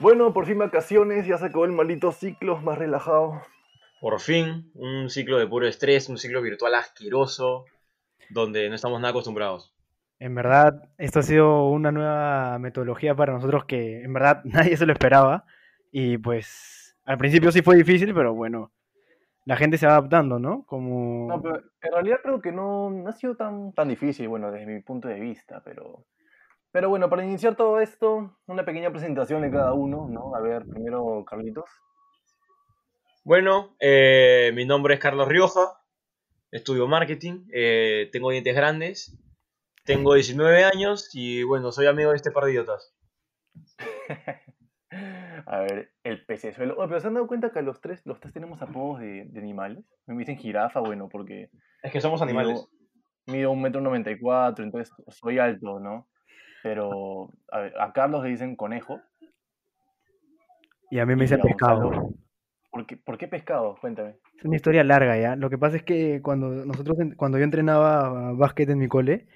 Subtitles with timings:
[0.00, 3.42] Bueno, por fin vacaciones, ya se acabó el maldito ciclo, más relajado.
[4.00, 7.66] Por fin, un ciclo de puro estrés, un ciclo virtual asqueroso,
[8.30, 9.72] donde no estamos nada acostumbrados.
[10.18, 14.86] En verdad, esto ha sido una nueva metodología para nosotros que en verdad nadie se
[14.86, 15.44] lo esperaba.
[15.90, 18.72] Y pues al principio sí fue difícil, pero bueno,
[19.44, 20.64] la gente se va adaptando, ¿no?
[20.64, 21.28] Como...
[21.28, 24.66] No, pero en realidad creo que no, no ha sido tan, tan difícil, bueno, desde
[24.66, 26.04] mi punto de vista, pero...
[26.72, 30.34] Pero bueno, para iniciar todo esto, una pequeña presentación de cada uno, ¿no?
[30.34, 31.68] A ver, primero Carlitos.
[33.24, 35.80] Bueno, eh, mi nombre es Carlos Rioja,
[36.50, 39.16] estudio marketing, eh, tengo dientes grandes,
[39.84, 42.94] tengo 19 años y bueno, soy amigo de este par de idiotas.
[45.46, 46.74] A ver, el pecesuelo.
[46.76, 49.40] Oye, pero ¿se han dado cuenta que los tres, los tres tenemos apodos de, de
[49.40, 49.84] animales?
[50.06, 51.50] Me dicen jirafa, bueno, porque
[51.82, 52.54] Es que somos animales.
[52.54, 52.68] mido,
[53.26, 56.08] mido un metro noventa y cuatro, entonces soy alto, ¿no?
[56.62, 59.00] Pero a, ver, a Carlos le dicen conejo.
[60.90, 61.90] Y a mí me dicen pescado.
[61.90, 62.14] Gonzalo-
[62.70, 63.76] ¿Por qué, ¿Por qué pescado?
[63.80, 64.16] Cuéntame.
[64.38, 65.36] Es una historia larga ya.
[65.36, 69.26] Lo que pasa es que cuando nosotros, cuando yo entrenaba básquet en mi cole,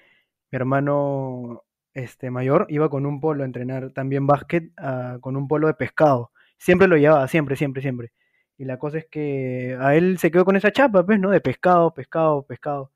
[0.51, 5.47] mi hermano este, mayor iba con un polo a entrenar también básquet ah, con un
[5.47, 6.31] polo de pescado.
[6.57, 8.11] Siempre lo llevaba, siempre, siempre, siempre.
[8.57, 11.29] Y la cosa es que a él se quedó con esa chapa, pues, ¿no?
[11.29, 12.91] De pescado, pescado, pescado.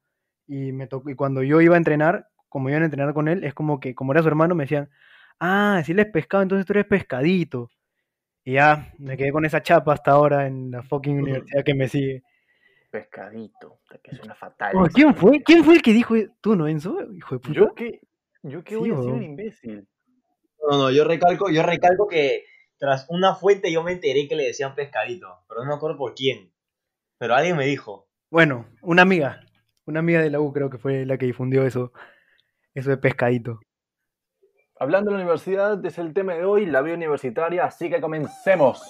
[0.47, 3.45] Y me tocó, y cuando yo iba a entrenar, como iban a entrenar con él,
[3.45, 4.89] es como que, como era su hermano, me decían,
[5.39, 7.69] ah, si él es pescado, entonces tú eres pescadito.
[8.43, 11.87] Y ya, me quedé con esa chapa hasta ahora en la fucking universidad que me
[11.87, 12.23] sigue.
[12.89, 14.73] Pescadito, que suena fatal.
[14.75, 14.85] Oh.
[14.93, 15.41] ¿quién fue?
[15.43, 16.97] ¿Quién fue el que dijo tú, no, Enzo?
[17.13, 17.57] Hijo de puta.
[17.57, 18.01] ¿Yo qué?
[18.43, 19.23] ¿Yo qué Sí, voy a decir, weón.
[19.23, 19.87] imbécil?
[20.69, 22.43] No, no, yo recalco, yo recalco que
[22.77, 26.15] tras una fuente yo me enteré que le decían pescadito, pero no me acuerdo por
[26.15, 26.51] quién.
[27.17, 28.09] Pero alguien me dijo.
[28.29, 29.39] Bueno, una amiga.
[29.85, 31.93] Una amiga de la U creo que fue la que difundió eso.
[32.73, 33.59] Eso de pescadito.
[34.79, 38.81] Hablando de la universidad, es el tema de hoy, la vida universitaria, así que comencemos.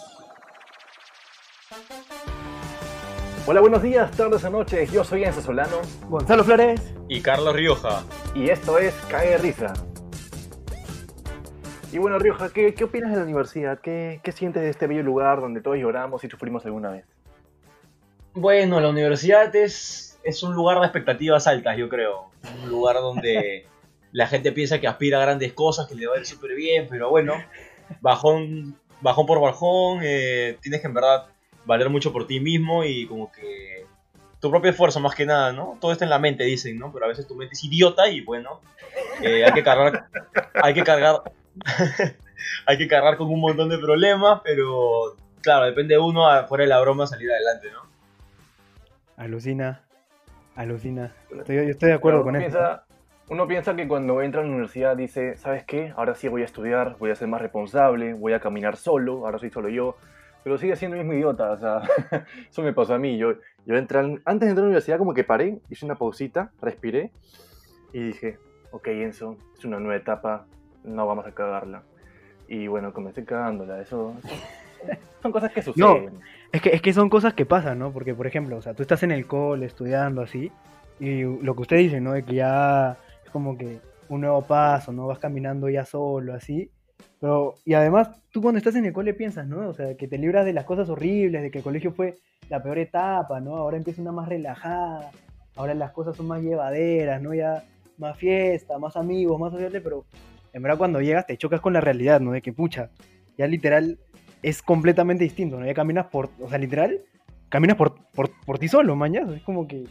[3.48, 5.78] Hola, buenos días, tardes o noches, yo soy Enzo Solano
[6.08, 6.94] Gonzalo Flores.
[7.10, 8.04] Y Carlos Rioja.
[8.36, 9.74] y esto es Cae de Risa.
[11.92, 13.80] Y bueno, Rioja, ¿qué, qué opinas de la universidad?
[13.80, 17.06] ¿Qué, ¿Qué sientes de este bello lugar donde todos lloramos y sufrimos alguna vez?
[18.36, 22.30] Bueno, la universidad es, es un lugar de expectativas altas, yo creo.
[22.64, 23.66] Un lugar donde
[24.12, 26.88] la gente piensa que aspira a grandes cosas, que le va a ir súper bien,
[26.90, 27.36] pero bueno,
[28.02, 31.28] bajón, bajón por bajón, eh, tienes que en verdad
[31.66, 33.86] valer mucho por ti mismo y como que
[34.40, 35.78] tu propio esfuerzo más que nada, ¿no?
[35.80, 36.92] Todo está en la mente, dicen, ¿no?
[36.92, 38.62] Pero a veces tu mente es idiota y bueno,
[39.22, 40.08] eh, hay que cargar,
[40.56, 41.22] hay que cargar,
[42.66, 46.70] hay que cargar con un montón de problemas, pero claro, depende de uno, fuera de
[46.70, 47.82] la broma, salir adelante, ¿no?
[49.16, 49.84] Alucina.
[50.56, 51.14] Alucina.
[51.30, 52.91] Estoy, yo estoy de acuerdo Pero con uno eso.
[53.32, 55.94] Uno piensa que cuando entra a la universidad dice, ¿sabes qué?
[55.96, 59.40] Ahora sí voy a estudiar, voy a ser más responsable, voy a caminar solo, ahora
[59.40, 59.96] soy solo yo.
[60.44, 61.82] Pero sigue siendo el mismo idiota, o sea,
[62.50, 63.18] eso me pasó a mí.
[63.18, 66.52] Yo, yo entré, antes de entrar a la universidad como que paré, hice una pausita,
[66.62, 67.12] respiré
[67.94, 68.38] y dije,
[68.72, 70.46] ok Enzo, es una nueva etapa,
[70.84, 71.84] no vamos a cagarla.
[72.50, 74.14] Y bueno, comencé cagándola, eso...
[74.26, 74.36] eso-
[75.22, 76.20] son cosas que suceden.
[76.52, 77.94] Es que, es que son cosas que pasan, ¿no?
[77.94, 80.52] Porque, por ejemplo, o sea, tú estás en el cole estudiando así,
[81.00, 82.12] y lo que usted dice, ¿no?
[82.12, 82.98] De que ya
[83.32, 85.08] como que un nuevo paso, ¿no?
[85.08, 86.70] Vas caminando ya solo, así.
[87.20, 89.70] Pero, y además, tú cuando estás en el cole piensas, ¿no?
[89.70, 92.16] O sea, que te libras de las cosas horribles, de que el colegio fue
[92.50, 93.56] la peor etapa, ¿no?
[93.56, 95.12] Ahora empieza una más relajada,
[95.56, 97.34] ahora las cosas son más llevaderas, ¿no?
[97.34, 97.64] Ya
[97.98, 100.06] más fiesta, más amigos, más sociales, pero
[100.54, 102.32] en verdad cuando llegas te chocas con la realidad, ¿no?
[102.32, 102.90] De que, pucha,
[103.38, 104.00] ya literal
[104.42, 105.66] es completamente distinto, ¿no?
[105.66, 107.00] Ya caminas por, o sea, literal,
[107.50, 109.36] caminas por, por, por ti solo, mañana.
[109.36, 109.86] Es como que,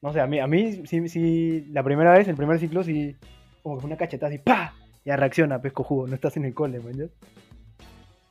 [0.00, 3.16] no sé, a mí, a mí sí, sí, la primera vez, el primer ciclo, sí,
[3.62, 4.74] como que fue una cachetada así, ¡pa!
[5.04, 7.10] Ya reacciona, pesco jugo, no estás en el cole, mañana.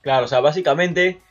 [0.02, 1.22] Claro, o sea, básicamente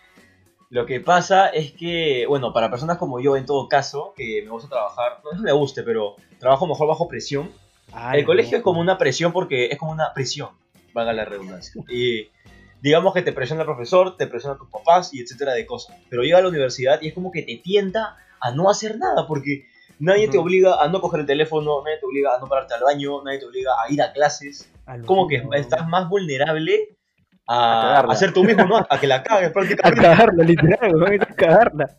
[0.69, 4.51] lo que pasa es que, bueno, para personas como yo en todo caso, que me
[4.51, 7.51] gusta trabajar, no es que me guste, pero trabajo mejor bajo presión.
[8.13, 10.51] el colegio es como una presión porque es como una presión,
[10.93, 11.81] valga la redundancia.
[11.89, 12.29] Y
[12.83, 15.97] digamos que te presiona el profesor, te presiona tus papás y etcétera de cosas.
[16.11, 19.27] Pero llega a la universidad y es como que te tienta a no hacer nada
[19.29, 19.67] porque
[19.99, 22.83] nadie te obliga a no coger el teléfono, nadie te obliga a no pararte al
[22.83, 24.71] baño, nadie te obliga a ir a clases.
[25.05, 26.97] Como que estás más vulnerable
[27.49, 28.87] A a, a ser tú mismo, ¿no?
[28.89, 30.01] A que la cagues A prácticamente.
[30.03, 31.97] cagarla, literal, güey, a cagarla.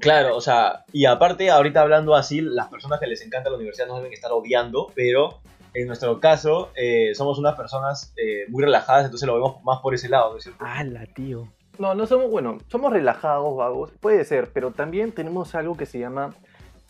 [0.00, 3.86] Claro, o sea, y aparte, ahorita hablando así, las personas que les encanta la universidad
[3.86, 5.40] no deben estar odiando, pero
[5.72, 9.94] en nuestro caso, eh, somos unas personas eh, muy relajadas, entonces lo vemos más por
[9.94, 10.64] ese lado, ¿no es cierto?
[10.64, 11.48] ¡Hala, tío!
[11.78, 15.98] No, no somos, bueno, somos relajados, vagos, puede ser, pero también tenemos algo que se
[15.98, 16.34] llama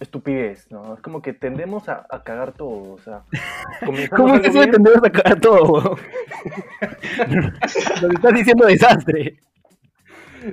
[0.04, 0.94] estupidez, ¿no?
[0.94, 3.22] Es como que tendemos a, a cagar todo, o sea.
[4.16, 5.82] ¿Cómo es eso de tendemos a cagar todo?
[8.02, 9.40] Lo que estás diciendo desastre.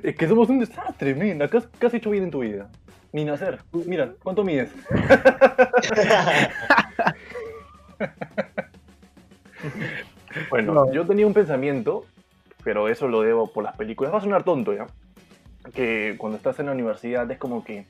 [0.03, 1.39] Es que somos un desastre, men.
[1.50, 2.69] ¿Qué has, qué has hecho bien en tu vida?
[3.13, 3.59] Ni nacer.
[3.86, 4.71] Mira, ¿cuánto mides?
[10.50, 10.94] Bueno, No.
[10.94, 12.06] yo tenía un pensamiento,
[12.63, 14.13] pero eso lo debo por las películas.
[14.13, 14.88] Va a sonar tonto, ¿ya?
[15.74, 17.86] Que cuando estás en la universidad es como que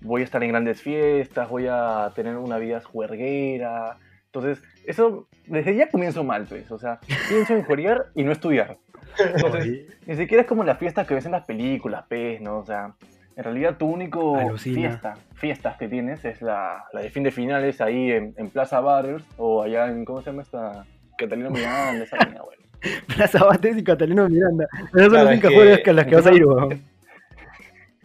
[0.00, 3.96] voy a estar en grandes fiestas, voy a tener una vida juerguera.
[4.26, 6.70] Entonces, eso desde ya comienzo mal, pues.
[6.70, 8.76] O sea, pienso en juerguear y no estudiar.
[9.18, 12.58] Entonces, ni siquiera es como la fiesta que ves en las películas, pues, ¿no?
[12.58, 12.92] O sea,
[13.36, 14.74] en realidad tu único Alucina.
[14.90, 18.80] fiesta, fiestas que tienes es la, la de fin de finales ahí en, en Plaza
[18.80, 20.84] Butters o allá en, ¿cómo se llama esta?
[21.16, 22.62] Catalina Miranda, esa vaina, bueno.
[23.16, 24.66] Plaza Bates y Catalino Miranda.
[24.72, 26.82] Esas son Claro, las es únicas que- juegas que las que vas a ir, weón.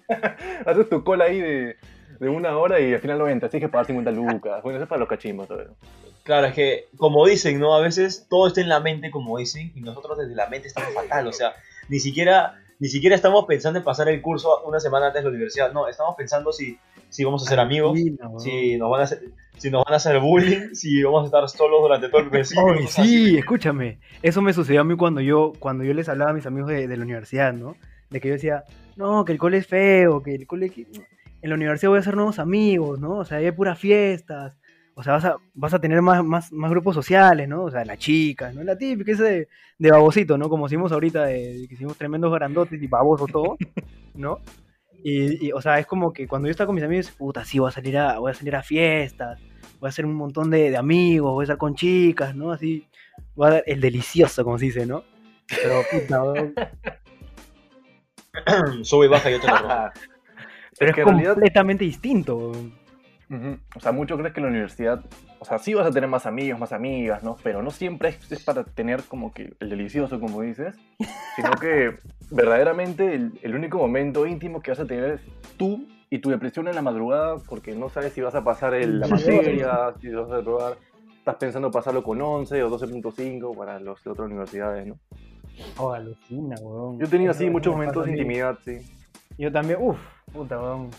[0.66, 1.78] Haces tu cola ahí de,
[2.20, 4.64] de una hora y al final no entras, tienes que pagar 50 lucas.
[4.64, 5.76] Bueno, eso es para los cachimbos, todo.
[6.24, 7.76] Claro, es que, como dicen, ¿no?
[7.76, 10.94] A veces todo está en la mente, como dicen, y nosotros desde la mente estamos
[10.94, 11.28] fatal.
[11.28, 11.54] O sea,
[11.90, 15.30] ni siquiera, ni siquiera estamos pensando en pasar el curso una semana antes de la
[15.32, 15.74] universidad.
[15.74, 16.78] No, estamos pensando si,
[17.10, 18.00] si vamos a ser amigos,
[18.40, 19.20] si nos van a hacer,
[19.58, 23.06] si nos van a hacer bullying, si vamos a estar solos durante todo el cosas
[23.06, 24.00] sí, escúchame.
[24.22, 26.88] Eso me sucedió a mí cuando yo, cuando yo les hablaba a mis amigos de,
[26.88, 27.76] de la universidad, ¿no?
[28.14, 28.64] De que yo decía,
[28.96, 30.72] no, que el cole es feo, que el cole...
[31.42, 33.18] En la universidad voy a hacer nuevos amigos, ¿no?
[33.18, 34.56] O sea, hay puras fiestas.
[34.96, 37.64] O sea, vas a, vas a tener más, más, más grupos sociales, ¿no?
[37.64, 38.64] O sea, las chicas, ¿no?
[38.64, 40.48] La típica esa de, de babosito, ¿no?
[40.48, 43.58] Como hicimos ahorita, de, que hicimos tremendos grandotes y babosos todo,
[44.14, 44.40] ¿no?
[45.04, 47.60] Y, y, o sea, es como que cuando yo estaba con mis amigos, puta, sí,
[47.60, 49.42] voy a salir a, voy a, salir a fiestas,
[49.80, 52.52] voy a hacer un montón de, de amigos, voy a estar con chicas, ¿no?
[52.52, 52.88] Así,
[53.36, 55.04] voy a dar el delicioso, como se dice, ¿no?
[55.48, 57.02] Pero, puta,
[58.84, 59.68] Sube y baja y lo robo.
[60.78, 62.52] pero es, que realidad completamente distinto.
[63.76, 65.04] O sea, mucho crees que en la universidad,
[65.40, 67.36] o sea, sí vas a tener más amigos, más amigas, ¿no?
[67.42, 70.76] Pero no siempre es, es para tener como que el delicioso, como dices,
[71.36, 71.98] sino que
[72.30, 75.22] verdaderamente el, el único momento íntimo que vas a tener es
[75.58, 79.00] tú y tu depresión en la madrugada, porque no sabes si vas a pasar el-
[79.00, 80.78] la materia, si vas a probar,
[81.18, 85.00] estás pensando pasarlo con 11 o 12.5 para los de otras universidades, ¿no?
[85.78, 87.00] Oh, alucina, weón.
[87.00, 88.80] Yo he tenido así muchos me momentos de intimidad, sí.
[89.38, 90.00] Yo también, uff,
[90.32, 90.90] puta, weón.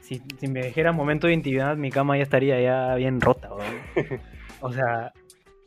[0.00, 3.74] Si, si me dijera momento de intimidad, mi cama ya estaría ya bien rota, weón.
[4.60, 5.12] O sea,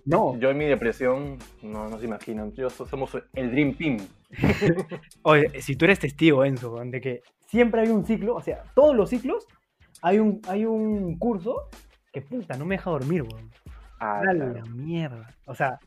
[0.05, 0.37] no.
[0.39, 3.97] Yo en mi depresión, no, no se imaginan, yo so- somos el Dream Team.
[5.23, 8.63] Oye, si tú eres testigo, Enzo, weón, de que siempre hay un ciclo, o sea,
[8.73, 9.45] todos los ciclos
[10.01, 11.69] hay un, hay un curso
[12.13, 13.51] que puta, no me deja dormir, weón.
[13.99, 15.35] Ah, la mierda.
[15.45, 15.79] O sea,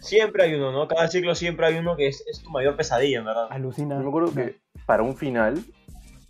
[0.00, 0.86] Siempre hay uno, ¿no?
[0.88, 3.46] Cada ciclo siempre hay uno que es, es tu mayor pesadilla, en verdad.
[3.50, 3.96] alucina.
[3.96, 4.56] Yo me acuerdo que
[4.86, 5.58] para un final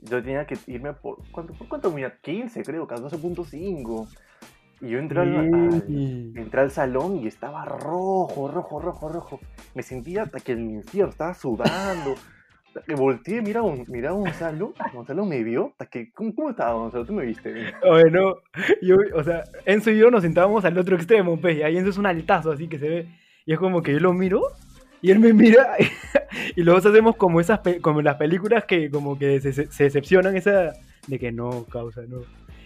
[0.01, 1.19] yo tenía que irme por.
[1.31, 2.13] ¿Cuánto, por cuánto me iba?
[2.23, 4.09] 15, creo, 14.5.
[4.81, 5.85] Y yo entré al, al-
[6.37, 9.41] entré al salón y estaba rojo, rojo, rojo, rojo.
[9.75, 12.15] Me sentía hasta que el infierno estaba sudando.
[12.87, 14.73] Que volteé, mira, a Gon- miraba a Gonzalo.
[14.95, 15.71] Gonzalo me vio.
[15.73, 17.05] Hasta que, ¿cómo, cómo estaba Gonzalo?
[17.05, 17.53] Tú me viste.
[17.83, 18.37] Oye, no,
[18.81, 21.91] yo, o sea, Enzo y yo nos sentábamos al otro extremo, pues, y ahí Enzo
[21.91, 23.09] es un altazo, así que se ve,
[23.49, 24.43] y es como que yo lo miro,
[25.01, 25.75] y él me mira,
[26.55, 30.75] y luego hacemos como esas, como las películas que como que se, se- decepcionan, esa,
[31.07, 32.19] de que no, causa, no,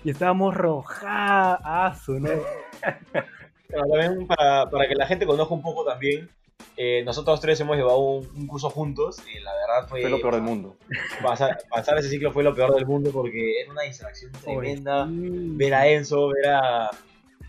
[0.02, 2.30] y estábamos rojazo, ¿no?
[3.68, 6.28] Pero también para, para que la gente conozca un poco también,
[6.76, 10.00] eh, nosotros tres hemos llevado un, un curso juntos y la verdad fue...
[10.00, 10.76] Fue lo peor del mundo.
[11.22, 15.04] Pasar, pasar ese ciclo fue lo peor del mundo porque era una distracción tremenda.
[15.04, 15.48] Oye, sí.
[15.56, 16.90] Ver a Enzo, ver a,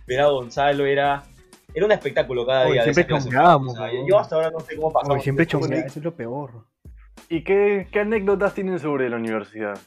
[0.06, 1.24] ver a Gonzalo, era,
[1.74, 2.86] era un espectáculo cada Oye, día.
[2.86, 4.08] de siempre chongábamos, O sea, weón.
[4.08, 5.16] yo hasta ahora no sé cómo pasamos.
[5.16, 5.60] Oye, siempre eso
[6.00, 6.66] es lo peor.
[7.30, 9.80] ¿Y qué, qué anécdotas tienen sobre la universidad?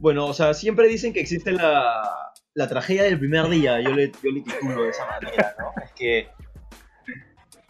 [0.00, 4.10] Bueno, o sea, siempre dicen que existe la, la tragedia del primer día, yo le,
[4.22, 5.70] yo le titulo de esa manera, ¿no?
[5.84, 6.28] Es que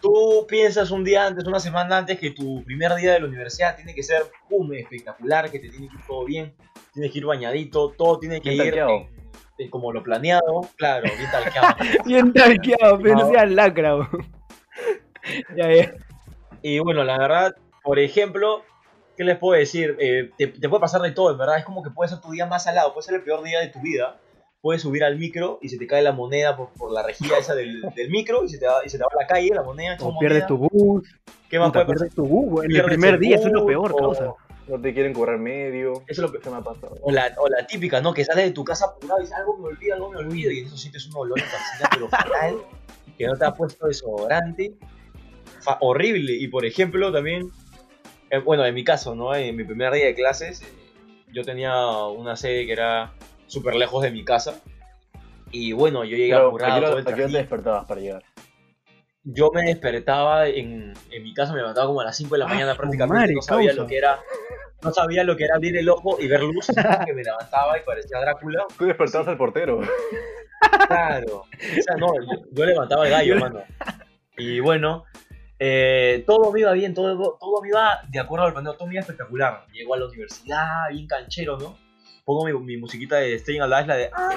[0.01, 3.77] tú piensas un día antes, una semana antes, que tu primer día de la universidad
[3.77, 6.55] tiene que ser, pum, espectacular, que te tiene que ir todo bien,
[6.95, 9.16] tienes que ir bañadito, todo tiene que Bien ir en
[9.71, 11.77] como lo planeado, claro, bien talqueado.
[12.05, 13.97] Bien talqueado, pero no seas lacra.
[15.57, 15.95] Ya, ya.
[16.63, 18.63] Y bueno, la verdad, por ejemplo,
[19.17, 19.97] ¿qué les puedo decir?
[19.99, 21.59] Eh, te, te puede pasar de todo, en verdad.
[21.59, 23.69] Es como que puede ser tu día más salado, puede ser el peor día de
[23.69, 24.21] tu vida.
[24.61, 27.55] Puedes subir al micro y se te cae la moneda por, por la rejilla esa
[27.55, 29.63] del, del micro y se, te va, y se te va a la calle la
[29.63, 29.97] moneda.
[30.01, 31.09] O pierdes tu bus,
[31.49, 31.99] ¿Qué más puede pasar?
[31.99, 32.65] pierdes tu bus.
[32.65, 34.33] En el primer día, eso es lo peor, o- causa.
[34.69, 35.93] No te quieren cobrar medio.
[35.93, 36.97] Eso es lo que- Eso me ha pasado.
[37.03, 38.13] O la, o la típica, ¿no?
[38.13, 40.51] Que sales de tu casa apurado y dices, algo me olvido, algo me olvido.
[40.51, 42.57] Y en eso sientes un olor en toxina, pero fatal.
[43.17, 44.73] Que no te ha puesto desodorante.
[45.61, 46.33] Fa- horrible.
[46.35, 47.51] Y por ejemplo, también,
[48.31, 49.35] eh, bueno, en mi caso, ¿no?
[49.35, 50.67] En mi primer día de clases, eh,
[51.33, 53.13] yo tenía una sede que era
[53.47, 54.61] súper lejos de mi casa.
[55.53, 58.25] Y bueno, yo llegué Pero, ¿a apurado ¿A qué hora te despertabas para llegar?
[59.29, 62.45] Yo me despertaba en, en mi casa, me levantaba como a las 5 de la
[62.45, 63.21] Ah, mañana prácticamente.
[63.23, 63.83] madre, no sabía causa.
[63.83, 64.19] lo que era.
[64.83, 66.67] No sabía lo que era abrir el ojo y ver luz,
[67.07, 68.65] que me levantaba y parecía Drácula.
[68.79, 69.81] Tú despertabas al portero.
[70.87, 71.43] Claro.
[71.43, 73.63] O sea, no, yo, yo levantaba el gallo, hermano.
[74.37, 75.05] Y bueno,
[75.59, 78.95] eh, todo me iba bien, todo, todo me iba de acuerdo al planeo, todo me
[78.95, 79.67] iba espectacular.
[79.73, 81.77] Llego a la universidad, bien canchero, ¿no?
[82.25, 84.11] Pongo mi, mi musiquita de Staying Alive, la de...
[84.13, 84.31] Ah,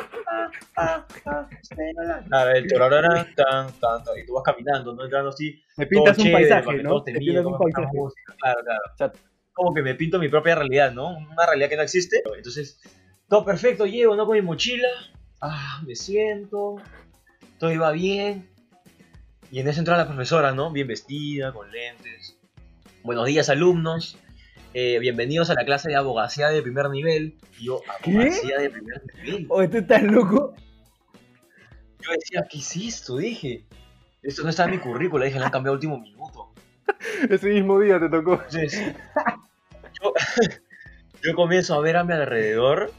[0.77, 2.23] ah, ah, ah.
[2.29, 5.03] La torarara, tan, tan, tan, y tú vas caminando, ¿no?
[5.03, 7.03] Entrando así, Me pintas todo un chévere, paisaje, ¿no?
[7.03, 7.87] Te pintas un paisaje.
[7.93, 8.81] música, Claro, claro.
[8.93, 9.11] O sea,
[9.53, 11.17] Como que me pinto mi propia realidad, ¿no?
[11.17, 12.21] Una realidad que no existe.
[12.35, 12.79] Entonces,
[13.27, 14.25] todo perfecto, llego, ¿no?
[14.25, 14.87] Con mi mochila.
[15.41, 16.77] Ah, me siento.
[17.57, 18.49] Todo iba bien.
[19.51, 20.71] Y en eso entra la profesora, ¿no?
[20.71, 22.37] Bien vestida, con lentes.
[23.03, 24.17] Buenos días, alumnos.
[24.73, 27.35] Eh, bienvenidos a la clase de abogacía de primer nivel.
[27.59, 28.11] Y yo, ¿Qué?
[28.11, 29.47] abogacía de primer nivel.
[29.49, 30.53] Oye, tú estás loco.
[32.01, 33.17] Yo decía, ¿qué es esto?
[33.17, 33.65] Dije.
[34.21, 35.25] Esto no está en mi currícula.
[35.25, 36.53] Dije, le han cambiado a último minuto.
[37.29, 38.33] ese mismo día te tocó.
[38.33, 38.93] Entonces,
[40.01, 40.13] yo,
[41.23, 42.91] yo comienzo a ver a mi alrededor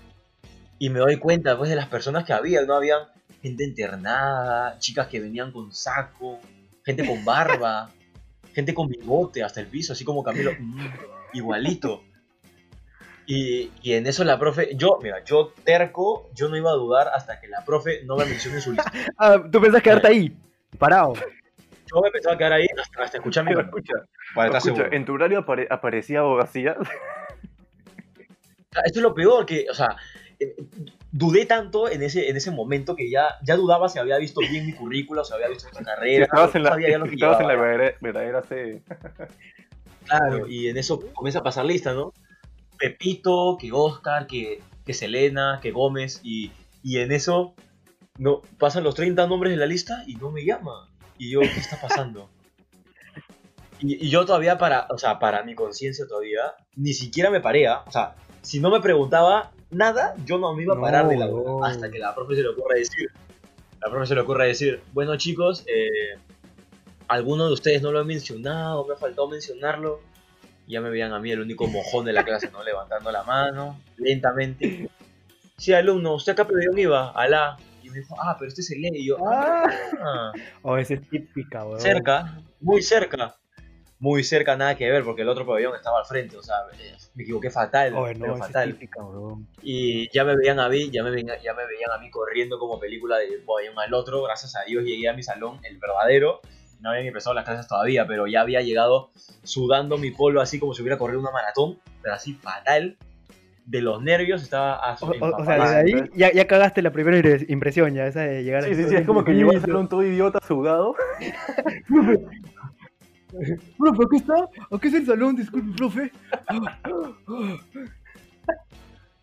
[0.78, 2.62] y me doy cuenta pues, de las personas que había.
[2.64, 3.02] No habían
[3.42, 6.40] gente internada, chicas que venían con saco,
[6.84, 7.90] gente con barba,
[8.54, 10.86] gente con bigote hasta el piso, así como Camilo, mm,
[11.32, 12.04] igualito.
[13.26, 17.08] Y, y en eso la profe, yo, mira, yo terco, yo no iba a dudar
[17.14, 18.90] hasta que la profe no me mencione en su lista.
[19.18, 20.36] Ah, tú pensás quedarte ahí,
[20.78, 21.14] parado.
[21.14, 24.74] Yo me pensaba quedar ahí hasta, hasta escuchar mi Pero nombre, escucha, para estar escucha,
[24.82, 24.96] seguro.
[24.96, 26.76] en tu horario apare- aparecía abogacía.
[28.84, 29.96] Esto es lo peor, que, o sea,
[30.38, 30.54] eh,
[31.12, 34.66] dudé tanto en ese, en ese momento que ya, ya dudaba si había visto bien
[34.66, 36.98] mi currícula, o si había visto otra Si carrera, estabas no en la, sabía ya
[36.98, 38.82] lo que estabas en la verdadera, verdadera sede.
[40.10, 42.12] Claro, y en eso comienza a pasar lista, ¿no?
[42.78, 46.50] Pepito, que Oscar, que, que Selena, que Gómez, y,
[46.82, 47.54] y en eso
[48.18, 50.88] no, pasan los 30 nombres de la lista y no me llama.
[51.16, 52.28] Y yo, ¿qué está pasando?
[53.82, 57.66] Y, y yo todavía para, o sea, para mi conciencia todavía, ni siquiera me paré,
[57.66, 57.82] ¿ah?
[57.86, 61.28] O sea, si no me preguntaba nada, yo no me iba a parar de la
[61.28, 61.64] no.
[61.64, 63.10] hasta que la profe se le ocurra decir.
[63.80, 66.18] La profe se le ocurra decir, bueno chicos, eh,
[67.10, 70.00] alguno de ustedes no lo ha mencionado, me ha faltado mencionarlo.
[70.66, 72.62] Ya me veían a mí el único mojón de la clase, ¿no?
[72.62, 74.88] Levantando la mano, lentamente.
[75.56, 77.10] Sí, alumno, ¿usted acá pedido iba?
[77.10, 77.56] Alá.
[77.82, 78.90] Y me dijo, ah, pero este es el E.
[78.94, 79.64] Y yo, Ah.
[80.00, 81.80] ah, Oh, esa es típica, weón.
[81.80, 83.36] cerca, muy cerca.
[83.98, 86.94] Muy cerca, nada que ver, porque el otro pabellón estaba al frente, o sea, eh,
[87.14, 88.72] me equivoqué fatal, Oh, pero no, es fatal.
[88.72, 88.98] típica.
[89.62, 92.58] Y ya me veían a mí, ya me veían, ya me veían a mí corriendo
[92.58, 94.22] como película de pabellón al otro.
[94.22, 96.40] Gracias a Dios llegué a mi salón, el verdadero.
[96.80, 99.10] No habían empezado las clases todavía, pero ya había llegado
[99.42, 102.96] sudando mi polo así como si hubiera corrido una maratón, pero así fatal.
[103.66, 105.04] De los nervios estaba O, así.
[105.20, 108.42] o- o sea, desde ahí ya, ya cagaste la primera impre- impresión, ya, esa de
[108.42, 109.72] llegar Sí, así sí, sí, es como que llegó al limpio.
[109.74, 110.96] salón todo idiota, sudado.
[113.78, 114.34] Profe, ¿aquí está?
[114.74, 115.36] ¿Aquí es el salón?
[115.36, 116.10] Disculpe, profe.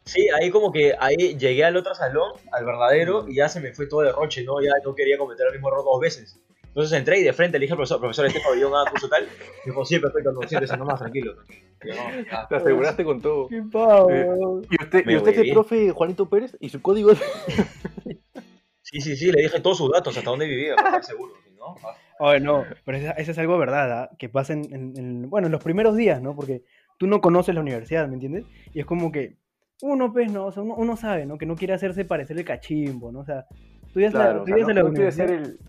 [0.06, 3.74] Sí, ahí como que ahí llegué al otro salón, al verdadero, y ya se me
[3.74, 4.62] fue todo de roche, ¿no?
[4.62, 6.40] Ya no quería cometer el mismo error dos veces.
[6.78, 9.28] Entonces entré y de frente le dije al profesor, profesor, este pabellón a curso tal.
[9.66, 11.34] Dijo, sí, perfecto, no, siéntese nomás, tranquilo,
[11.84, 12.48] ya.
[12.48, 13.48] Te aseguraste con todo.
[13.48, 14.62] Qué pavo, Eh, weón.
[14.70, 16.56] ¿Y usted, ¿y usted es el profe Juanito Pérez?
[16.60, 17.20] ¿Y su código es...?
[18.84, 21.76] Sí, sí, sí, le dije todos sus datos, hasta dónde vivía, para estar seguro, ¿no?
[21.84, 24.10] Ah, Oye, no, pero eso, eso es algo verdad, ¿ah?
[24.18, 26.36] que pasa en, en- en- bueno, en los primeros días, ¿no?
[26.38, 26.62] Porque
[26.98, 28.46] tú no conoces la universidad, ¿me entiendes?
[28.74, 29.36] Y es como que
[29.82, 31.38] uno, pues, no, o sea, uno, uno sabe, ¿no?
[31.38, 33.20] Que no quiere hacerse parecer el cachimbo, ¿no?
[33.20, 33.46] O sea,
[33.92, 35.28] tú ya Claro, o tú sea, llegas no, a la no quiere universidad.
[35.28, 35.60] ser el,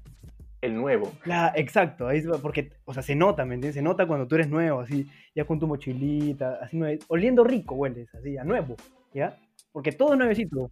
[0.61, 1.12] el nuevo.
[1.23, 3.75] Claro, exacto, ahí es porque, o sea, se nota, ¿me entiendes?
[3.77, 7.75] Se nota cuando tú eres nuevo, así, ya con tu mochilita, así, nueve- oliendo rico
[7.77, 8.75] hueles, así, a nuevo,
[9.15, 9.37] ¿ya?
[9.73, 10.69] Porque todo es nuevecito.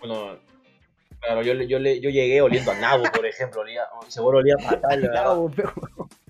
[0.00, 0.38] Bueno,
[1.20, 4.56] claro, yo, le- yo, le- yo llegué oliendo a nabo, por ejemplo, olía, seguro olía
[4.58, 5.36] fatal, la verdad.
[5.54, 5.72] Pero-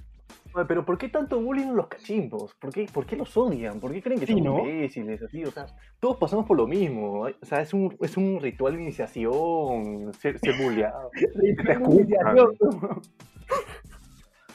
[0.66, 2.54] Pero ¿por qué tanto bullying los cachimbos?
[2.54, 3.80] ¿Por qué, ¿Por qué los odian?
[3.80, 4.58] ¿Por qué creen que Sí, son ¿no?
[4.60, 5.22] imbéciles?
[5.22, 5.66] Así, o sea,
[6.00, 7.22] todos pasamos por lo mismo.
[7.22, 11.10] O sea, es un, es un ritual de iniciación, ser, ser bulleado.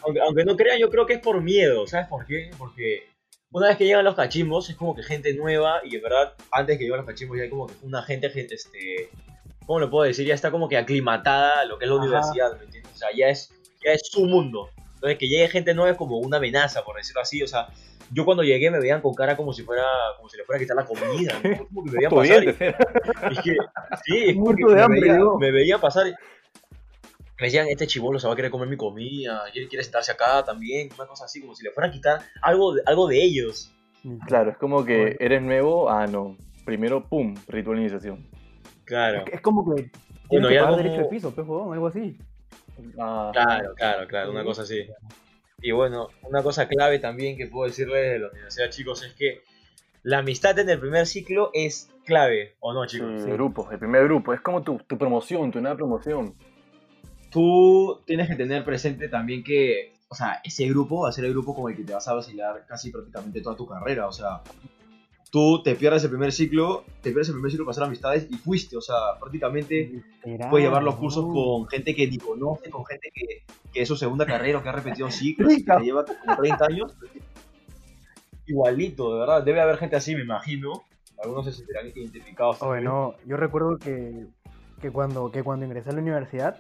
[0.04, 2.50] Aunque, aunque no crean, yo creo que es por miedo, ¿sabes por qué?
[2.58, 3.04] Porque
[3.52, 6.78] una vez que llegan los cachimbos es como que gente nueva y en verdad antes
[6.78, 9.10] que lleguen los cachimbos ya hay como que una gente, gente este,
[9.68, 10.26] ¿cómo lo puedo decir?
[10.26, 12.06] Ya está como que aclimatada a lo que es la Ajá.
[12.06, 12.92] universidad, ¿me entiendes?
[12.94, 13.54] O sea, ya es,
[13.86, 14.70] ya es su mundo.
[15.02, 17.70] Entonces que llegue gente nueva es como una amenaza, por decirlo así, o sea,
[18.12, 19.84] yo cuando llegué me veían con cara como si fuera,
[20.18, 21.68] como si le fuera a quitar la comida, ¿no?
[21.68, 22.76] Como que me veían pasar y- ¿eh?
[23.32, 23.56] es que,
[24.06, 25.38] sí, es como Muerto que de me, hambre, veía, ¿no?
[25.40, 26.08] me veía pasar.
[26.08, 26.12] y-
[27.40, 30.44] Me decían, este chivolo se va a querer comer mi comida, quiere, quiere sentarse acá
[30.44, 33.74] también, una cosa así, como si le fuera a quitar algo de, algo de ellos.
[34.28, 36.38] Claro, es como que eres nuevo, ah, no.
[36.66, 38.28] primero, pum, ritual de iniciación.
[38.86, 39.24] Claro.
[39.32, 39.90] Es, como que
[40.28, 42.18] Bueno, que ya pagar como- derecho de piso, pues, algo así.
[43.00, 44.88] Ah, Claro, claro, claro, una cosa así.
[45.62, 49.44] Y bueno, una cosa clave también que puedo decirles de la universidad, chicos, es que
[50.04, 53.22] la amistad en el primer ciclo es clave, ¿o no, sí, chicos?
[53.24, 53.30] Sí.
[53.32, 54.34] grupo, el primer grupo.
[54.34, 56.34] Es como tu, tu promoción, tu nueva promoción.
[57.30, 61.32] Tú tienes que tener presente también que, o sea, ese grupo va a ser el
[61.32, 64.42] grupo con el que te vas a vacilar casi prácticamente toda tu carrera, o sea,
[65.32, 68.36] tú te pierdes el primer ciclo, te pierdes el primer ciclo para hacer amistades y
[68.36, 70.04] fuiste, o sea, prácticamente
[70.50, 73.96] puedes llevar los cursos con gente que ni conoce, con gente que, que es su
[73.96, 76.94] segunda carrera o que ha repetido ciclos y que te lleva como 30 años.
[78.46, 79.44] Igualito, de verdad.
[79.44, 80.84] Debe haber gente así, me imagino.
[81.24, 82.62] Algunos se sentirán identificados.
[82.62, 82.86] Oye, también.
[82.86, 84.26] no, yo recuerdo que,
[84.82, 86.58] que, cuando, que cuando ingresé a la universidad,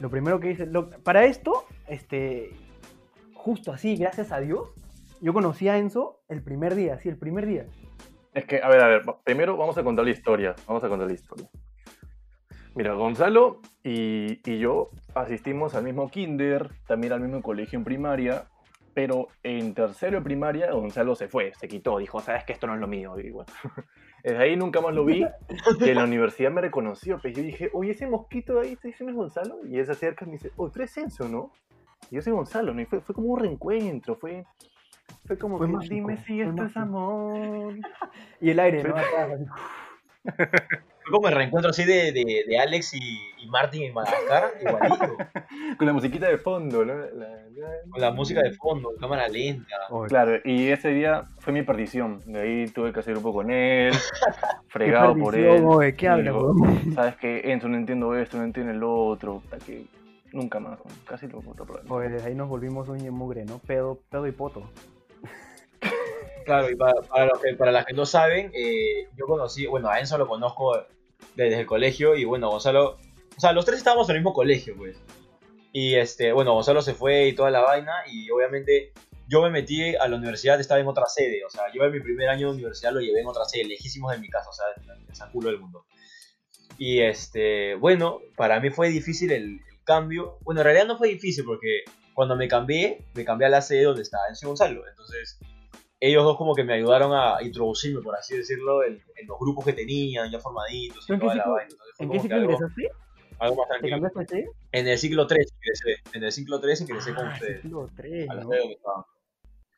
[0.00, 2.50] lo primero que hice, lo- para esto, este,
[3.34, 4.68] justo así, gracias a Dios,
[5.20, 7.66] yo conocí a Enzo el primer día, sí, el primer día.
[8.34, 10.54] Es que, a ver, a ver, primero vamos a contar la historia.
[10.66, 11.48] Vamos a contar la historia.
[12.74, 18.46] Mira, Gonzalo y, y yo asistimos al mismo kinder, también al mismo colegio en primaria,
[18.94, 22.74] pero en tercero de primaria Gonzalo se fue, se quitó, dijo, sabes que esto no
[22.74, 23.18] es lo mío.
[23.18, 23.50] Y bueno,
[24.22, 25.24] desde ahí nunca más lo vi.
[25.80, 29.04] Y en la universidad me reconoció, pues yo dije, oye, ese mosquito de ahí, ¿ese
[29.04, 29.66] no es Gonzalo?
[29.66, 31.52] Y él se acerca y me dice, oh, tú eres Enzo, ¿no?
[32.10, 32.80] Y yo soy Gonzalo, ¿no?
[32.80, 34.44] Y fue, fue como un reencuentro, fue,
[35.28, 37.74] fue como Fue que, mágico, dime si esto es amor.
[38.40, 38.94] Y el aire, ¿no?
[41.04, 45.16] Fue como el reencuentro así de, de, de Alex y, y Martin en Madagascar, igualito.
[45.78, 46.94] Con la musiquita de fondo, ¿no?
[46.94, 49.74] La- la- Con la música de fondo, cámara lenta.
[50.08, 52.20] Claro, y ese día fue mi perdición.
[52.26, 53.98] De ahí tuve que hacer un poco con él, qué
[54.68, 55.62] fregado por él.
[55.66, 56.92] oye, ¿qué habla, Digo, huevón?
[56.94, 59.42] Sabes que Enzo no entiendo esto, no entiende el otro.
[59.64, 59.86] que
[60.32, 61.94] nunca más, casi lo otro problema.
[61.94, 63.60] Oye, desde ahí nos volvimos y mugre, ¿no?
[63.60, 64.70] Pedo, pedo y poto.
[66.48, 69.90] Claro, y para, para, los que, para las que no saben, eh, yo conocí, bueno,
[69.90, 70.82] a Enzo lo conozco
[71.36, 72.96] desde el colegio y bueno, Gonzalo,
[73.36, 74.96] o sea, los tres estábamos en el mismo colegio, pues.
[75.72, 78.94] Y este, bueno, Gonzalo se fue y toda la vaina y obviamente
[79.26, 82.00] yo me metí a la universidad, estaba en otra sede, o sea, yo en mi
[82.00, 84.64] primer año de universidad lo llevé en otra sede, lejísimos de mi casa, o sea,
[85.06, 85.84] en San Culo del mundo.
[86.78, 90.38] Y este, bueno, para mí fue difícil el, el cambio.
[90.44, 91.82] Bueno, en realidad no fue difícil porque
[92.14, 94.88] cuando me cambié, me cambié a la sede donde estaba y Gonzalo.
[94.88, 95.38] Entonces,
[96.00, 99.64] ellos dos como que me ayudaron a introducirme, por así decirlo, en, en los grupos
[99.64, 101.70] que tenían, ya formaditos y ¿En qué toda la ciclo- vaina.
[101.72, 102.90] Entonces, ¿En qué que ciclo algo, ingresaste?
[103.40, 104.10] algo más ¿Te tranquilo.
[104.28, 104.50] de?
[104.72, 106.02] En el ciclo 3 ingresé.
[106.16, 107.62] En el ciclo 3 ingresé con Ah, ustedes.
[107.62, 108.48] ciclo 3, A la ¿no?
[108.50, 109.04] donde estaban.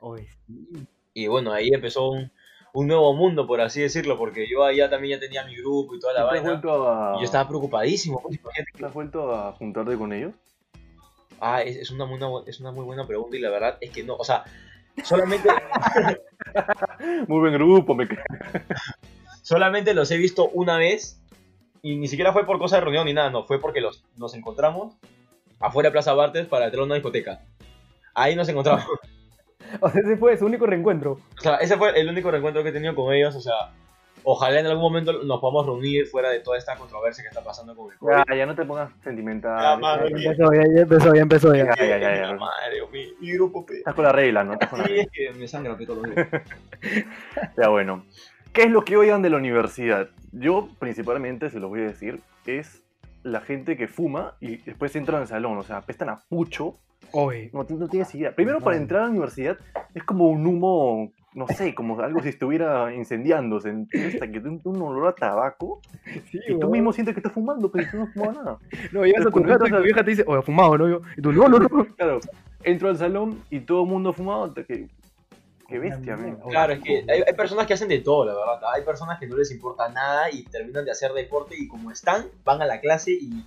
[0.00, 0.86] Oye, sí.
[1.14, 2.30] Y bueno, ahí empezó un,
[2.72, 6.00] un nuevo mundo, por así decirlo, porque yo allá también ya tenía mi grupo y
[6.00, 6.60] toda la ¿Te has vaina.
[6.62, 8.20] a, Y yo estaba preocupadísimo.
[8.22, 8.38] pues,
[8.76, 10.34] ¿te has vuelto a juntarte con ellos?
[11.40, 12.06] Ah, es, es una,
[12.46, 14.44] es una muy buena pregunta y la verdad es que no, o sea,
[15.04, 15.48] solamente,
[17.28, 18.08] Muy buen grupo, me
[19.42, 21.20] solamente los he visto una vez
[21.82, 24.34] y ni siquiera fue por cosa de reunión ni nada, no, fue porque los, nos
[24.34, 24.94] encontramos
[25.58, 27.40] afuera de Plaza Bartes para entrar a una discoteca.
[28.14, 28.84] Ahí nos encontramos.
[29.80, 31.12] O sea, ese fue su único reencuentro.
[31.12, 33.70] O sea, ese fue el único reencuentro que he tenido con ellos, o sea,
[34.24, 37.74] ojalá en algún momento nos podamos reunir fuera de toda esta controversia que está pasando
[37.74, 38.12] con el COVID.
[38.28, 39.60] Ya, ya no te pongas sentimental.
[39.60, 40.30] Ya, mano, Ya.
[40.30, 41.64] Empezó, ya, ya empezó, ya empezó, ya.
[41.76, 42.32] ya, ya, ya, ya.
[42.34, 43.78] Madre, mi, mi grupo, pe.
[43.78, 44.54] Estás con la regla, ¿no?
[44.54, 46.28] Estás con la Sí, es que me sangra todos los días.
[47.56, 48.04] Ya bueno.
[48.52, 50.08] ¿Qué es lo que odian de la universidad?
[50.32, 52.82] Yo principalmente, se los voy a decir, es
[53.22, 56.76] la gente que fuma y después entra al salón, o sea, apestan a pucho.
[57.12, 58.34] Oye, No, no tienes idea.
[58.34, 59.56] Primero, para entrar a la universidad
[59.94, 63.68] es como un humo, no sé, como algo si estuviera incendiándose.
[63.68, 64.14] ¿entiendes?
[64.14, 65.80] Hasta que tiene un olor a tabaco
[66.30, 68.58] sí, y tú mismo sientes que estás fumando, pero tú no has fumado nada.
[68.92, 70.88] No, llegas a tu casa y tu vieja te dice, oye, fumado, ¿no?
[70.88, 71.68] Yo, y tú, no, no, no.
[71.96, 72.20] Claro,
[72.64, 74.44] entro al salón y todo el mundo fumado.
[74.44, 74.88] hasta que-
[75.68, 76.36] Qué bestia, man.
[76.48, 78.72] Claro, es que hay, hay personas que hacen de todo, la verdad.
[78.74, 82.26] Hay personas que no les importa nada y terminan de hacer deporte y como están,
[82.44, 83.44] van a la clase y,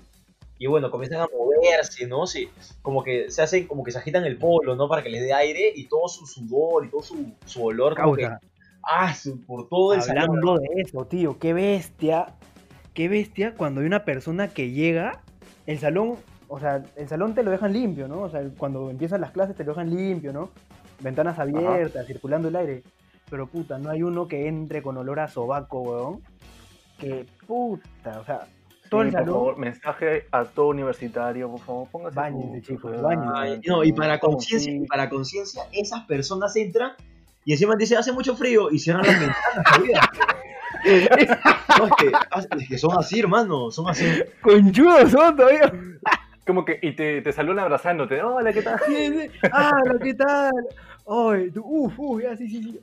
[0.58, 2.28] y bueno, comienzan a moverse, ¿no?
[2.28, 2.50] Sí,
[2.82, 4.88] como que se hacen, como que se agitan el polo, ¿no?
[4.88, 8.16] Para que les dé aire y todo su sudor y todo su, su olor, como
[8.16, 8.30] que,
[8.84, 9.16] ah,
[9.48, 10.24] por todo el salón.
[10.24, 12.28] Hablando de eso, tío, qué bestia.
[12.94, 15.24] Qué bestia cuando hay una persona que llega,
[15.66, 18.22] el salón, o sea, el salón te lo dejan limpio, ¿no?
[18.22, 20.52] O sea, cuando empiezan las clases te lo dejan limpio, ¿no?
[21.00, 22.84] Ventanas abiertas, circulando el aire.
[23.32, 26.22] Pero puta, no hay uno que entre con olor a sobaco, weón.
[27.00, 28.48] Que puta, o sea,
[28.94, 29.34] todo Sí, el por salón.
[29.36, 32.96] favor, mensaje a todo universitario, por favor, póngase Báñense, su- chicos.
[33.36, 34.80] Ay, no, y para conciencia, sí.
[34.84, 36.92] y para conciencia, esas personas entran
[37.46, 40.08] y encima dicen, hace mucho frío y cierran las ventanas, ¿sabías?
[40.86, 42.12] No, es, que,
[42.64, 44.06] es que son así, hermano, son así.
[44.42, 45.72] Conchudos son todavía.
[46.46, 48.22] Como que, y te, te saludan abrazándote.
[48.22, 48.78] Hola, ¿qué tal?
[48.86, 49.30] Sí, sí.
[49.52, 49.72] Ah,
[50.04, 50.52] ¿qué tal?
[51.08, 52.80] Ay, tú, uf, uf, ya, sí, sí, sí.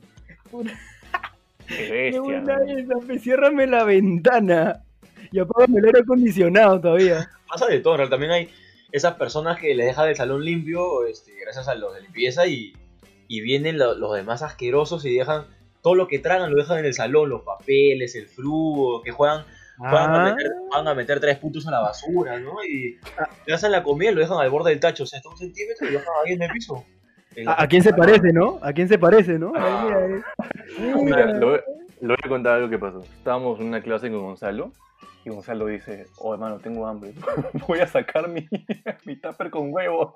[1.67, 2.21] Qué Qué bestia.
[2.21, 2.63] buena ¿no?
[3.03, 4.81] esa, ciérrame la ventana.
[5.31, 7.29] Y apágame el aire acondicionado todavía.
[7.49, 8.49] Pasa de todo, también hay
[8.91, 12.73] esas personas que le dejan el salón limpio este, gracias a los de limpieza y,
[13.27, 15.45] y vienen lo- los demás asquerosos y dejan
[15.81, 19.45] todo lo que tragan, lo dejan en el salón, los papeles, el frugo, que juegan,
[19.77, 22.63] juegan, a Ah, meter, a meter tres puntos a la basura, ¿no?
[22.63, 22.99] Y
[23.47, 25.37] le hacen la comida y lo dejan al borde del tacho, o sea, está un
[25.37, 26.83] centímetro y lo dejan ahí en el piso.
[27.35, 28.59] En ¿A, a quién se parece, no?
[28.61, 29.53] ¿A quién se parece, no?
[29.55, 30.21] Ay,
[31.01, 31.59] mira, voy,
[32.01, 32.99] le voy a contar algo que pasó.
[33.01, 34.73] Estábamos en una clase con Gonzalo
[35.23, 37.13] y Gonzalo dice, oh hermano, tengo hambre.
[37.67, 38.47] Voy a sacar mi,
[39.05, 40.15] mi tupper con huevo.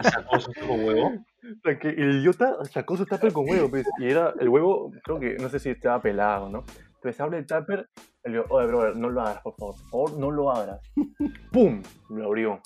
[0.00, 1.06] sacó su con huevo.
[1.08, 4.92] O sea, que el idiota sacó su tupper con huevo, pues, y era el huevo,
[5.02, 6.64] creo que, no sé si estaba pelado, ¿no?
[6.96, 7.88] Entonces abre el tupper,
[8.24, 10.80] y le digo, oye, brother, no lo abras, por favor, por favor, no lo abras.
[11.52, 11.82] ¡Pum!
[12.10, 12.60] Lo abrió.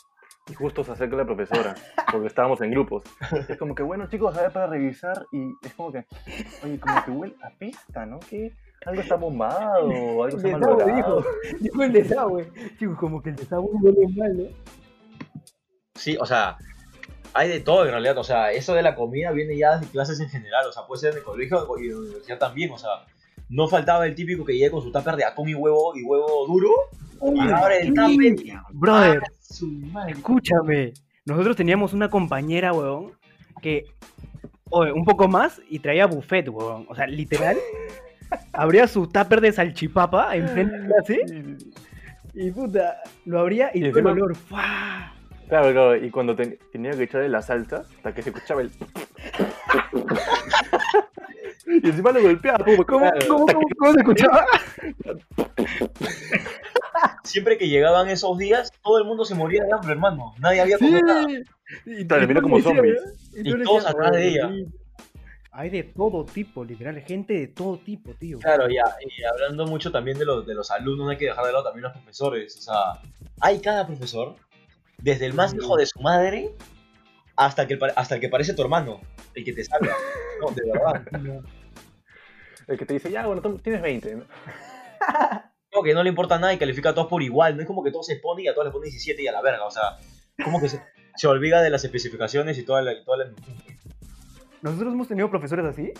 [0.48, 1.74] Y justo se acerca la profesora,
[2.10, 3.04] porque estábamos en grupos.
[3.48, 6.04] Es como que, bueno, chicos, a ver para revisar, y es como que,
[6.64, 8.18] oye, como que huele a pista, ¿no?
[8.18, 8.52] Que
[8.86, 10.96] algo está bombado, algo está Desagüe, malogrado.
[10.96, 11.24] dijo.
[11.60, 12.52] Dijo el desagüe.
[12.78, 14.44] Chicos, como que el desagüe huele mal, ¿no?
[15.94, 16.56] Sí, o sea,
[17.34, 18.18] hay de todo en realidad.
[18.18, 20.66] O sea, eso de la comida viene ya de clases en general.
[20.66, 22.70] O sea, puede ser en el colegio y en la universidad también.
[22.72, 22.90] O sea,
[23.48, 26.46] no faltaba el típico que llegue con su tupper de atún y huevo y huevo
[26.46, 26.70] duro.
[27.34, 28.36] Y abre el tupper
[28.72, 29.22] Brother,
[29.94, 30.92] ¡ah, escúchame.
[31.24, 33.12] Nosotros teníamos una compañera, weón,
[33.60, 33.84] que.
[34.70, 36.86] oye, un poco más y traía buffet, weón.
[36.88, 37.56] O sea, literal.
[38.52, 41.20] Abría su tupper de salchipapa en plena clase
[42.34, 44.34] y puta, lo abría y, Y todo el olor.
[44.36, 45.12] ¡fua!
[45.48, 48.70] Claro, claro, y cuando ten- tenía que echarle la salsa, hasta que se escuchaba el...
[51.66, 53.18] y encima lo golpeaba, ¿Cómo, claro.
[53.28, 54.46] cómo, cómo, cómo se escuchaba?
[57.24, 60.34] Siempre que llegaban esos días, todo el mundo se moría de hambre, hermano.
[60.38, 60.84] Nadie había Sí.
[60.86, 61.26] comido nada.
[61.30, 61.44] Y,
[62.00, 62.94] y tú como zombies.
[62.94, 63.12] ¿verdad?
[63.34, 64.50] Y le todos decías, atrás de "Oye, ella".
[65.54, 68.38] Hay de todo tipo, literal, gente de todo tipo, tío.
[68.38, 71.44] Claro, ya, y hablando mucho también de los, de los alumnos, no hay que dejar
[71.44, 72.56] de lado también los profesores.
[72.56, 73.02] O sea,
[73.40, 74.36] hay cada profesor,
[74.98, 75.58] desde el más Mm.
[75.60, 76.54] hijo de su madre
[77.36, 79.00] hasta, que, el pa- hasta el que parece tu hermano,
[79.34, 79.94] el que te salva.
[80.40, 81.06] No, de verdad.
[81.20, 81.42] No.
[82.66, 84.16] El que te dice, ya, bueno, tú tienes 20.
[84.16, 84.24] ¿no?
[85.70, 87.54] Como que no le importa nada y califica a todos por igual.
[87.56, 89.32] No es como que todos se ponen y a todos les ponen 17 y a
[89.32, 89.64] la verga.
[89.66, 89.98] O sea,
[90.42, 90.82] como que se,
[91.14, 92.92] se olvida de las especificaciones y toda la...
[92.94, 93.30] y toda la-
[94.62, 95.92] Nosotros hemos tenido profesores así.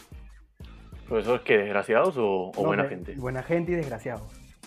[1.09, 3.15] ¿Profesores que desgraciados o, o No, buena de- gente?
[3.17, 4.23] Buena gente y desgraciados.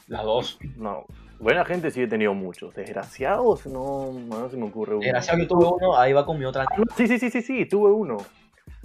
[0.07, 0.59] Las dos.
[0.75, 1.05] No,
[1.39, 2.75] buena gente sí he tenido muchos.
[2.75, 5.01] Desgraciados, no, no se me ocurre uno.
[5.03, 6.65] Desgraciado, yo tuve uno, ahí va con mi otra.
[6.95, 8.17] Sí, sí, sí, sí, sí, tuve uno.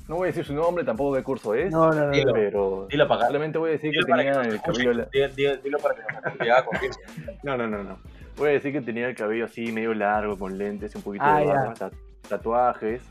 [0.08, 2.10] No voy a decir su nombre, tampoco qué curso es, No, no, no.
[2.10, 2.32] Dilo.
[2.32, 4.90] pero Dilo para voy a decir que Dilo para tenía que el nos cabello...
[4.92, 7.02] Dilo- para que nos que haga conciencia.
[7.44, 7.98] No, no, no, no.
[8.36, 11.38] Voy a decir que tenía el cabello así, medio largo, con lentes, un poquito Ah,
[11.40, 11.90] de barba, ta-
[12.28, 13.02] tatuajes.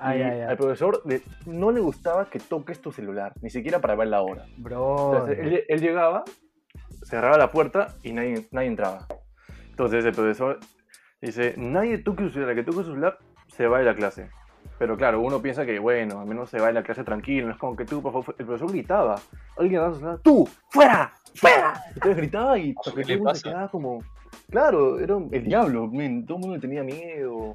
[0.00, 0.40] Ay, y ay, ay.
[0.42, 4.22] al profesor le- no le gustaba que toques tu celular, ni siquiera para ver la
[4.22, 4.44] hora.
[4.56, 5.12] Bro.
[5.14, 6.24] Entonces, él, él llegaba,
[7.04, 9.06] cerraba la puerta y nadie, nadie entraba.
[9.70, 10.58] Entonces el profesor
[11.20, 14.28] dice, nadie toque su celular, el que toque su celular se va de la clase.
[14.78, 17.52] Pero claro, uno piensa que, bueno, al menos se va de la clase tranquilo, no
[17.52, 19.16] es como que tú, por favor, el profesor gritaba,
[19.56, 21.82] alguien daba su celular, tú, fuera, fuera.
[21.94, 24.04] Entonces gritaba y ¿Qué porque le todo el mundo se quedaba como,
[24.50, 27.54] claro, era el diablo, men, todo el mundo le tenía miedo.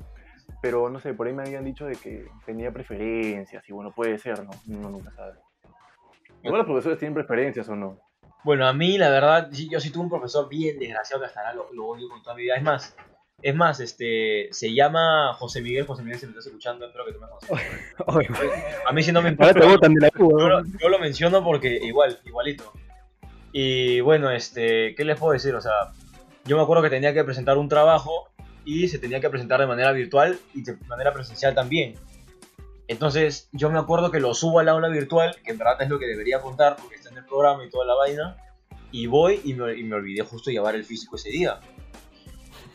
[0.64, 4.18] Pero no sé, por ahí me habían dicho de que tenía preferencias y bueno, puede
[4.18, 4.52] ser, ¿no?
[4.70, 5.34] Uno nunca sabe.
[6.42, 8.00] Igual los profesores tienen preferencias o no.
[8.46, 11.54] Bueno, a mí, la verdad, yo sí tuve un profesor bien desgraciado que hasta ahora
[11.54, 12.56] lo, lo odio con toda mi vida.
[12.56, 12.96] Es más,
[13.42, 15.86] es más, este, se llama José Miguel.
[15.86, 17.62] José Miguel, si me estás escuchando, espero que tú me conozcas.
[18.88, 19.60] A mí sí no me ahora importa.
[19.60, 20.48] te botan de la Yo cuba.
[20.50, 22.72] lo, yo lo menciono porque igual, igualito.
[23.52, 25.54] Y bueno, este, ¿qué les puedo decir?
[25.56, 25.92] O sea,
[26.46, 28.30] yo me acuerdo que tenía que presentar un trabajo
[28.66, 31.96] y se tenía que presentar de manera virtual y de manera presencial también.
[32.88, 36.00] Entonces, yo me acuerdo que lo subo al aula virtual, que en verdad es lo
[36.00, 38.38] que debería contar porque está en el programa y toda la vaina.
[38.92, 41.60] Y voy y me, y me olvidé justo llevar el físico ese día.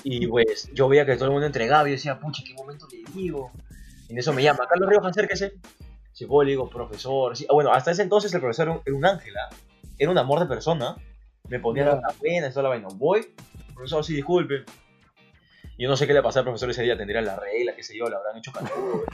[0.02, 2.86] Y pues yo veía que todo el mundo entregaba y yo decía, pucha, ¿qué momento
[2.90, 3.50] le digo?
[4.08, 5.52] Y en eso me llama, Carlos Ríos, acérquese.
[6.26, 7.36] Puedo, le digo, profesor.
[7.36, 9.54] Sí, ah, bueno, hasta ese entonces el profesor era un, era un ángel, ¿ah?
[9.98, 10.96] Era un amor de persona.
[11.48, 11.94] Me ponía Ya.
[11.94, 12.88] notas buenas y toda la vaina.
[12.94, 13.32] Voy,
[13.74, 14.64] profesor, sí, disculpe.
[15.78, 17.96] Yo no sé qué le pasó al profesor ese día, tendría la regla, qué sé
[17.96, 19.04] yo, le habrán hecho canudo.